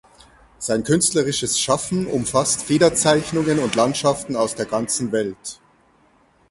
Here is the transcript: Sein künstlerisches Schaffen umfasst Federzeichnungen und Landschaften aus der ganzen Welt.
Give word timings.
Sein 0.57 0.83
künstlerisches 0.83 1.59
Schaffen 1.59 2.07
umfasst 2.07 2.63
Federzeichnungen 2.63 3.59
und 3.59 3.75
Landschaften 3.75 4.35
aus 4.35 4.55
der 4.55 4.65
ganzen 4.65 5.11
Welt. 5.11 5.61